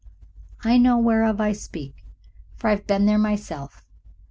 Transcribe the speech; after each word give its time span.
I 0.63 0.79
know 0.79 0.97
whereof 0.97 1.39
I 1.39 1.51
speak, 1.51 1.93
for 2.55 2.69
I 2.69 2.71
have 2.71 2.87
been 2.87 3.05
there 3.05 3.19
myself. 3.19 3.85